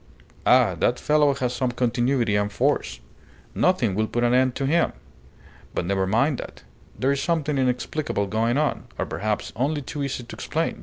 [0.47, 0.73] Ah!
[0.79, 3.01] that fellow has some continuity and force.
[3.53, 4.93] Nothing will put an end to him.
[5.75, 6.63] But never mind that.
[6.97, 10.79] There's something inexplicable going on or perhaps only too easy to explain.